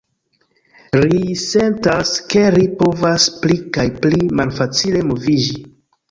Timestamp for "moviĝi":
5.11-5.55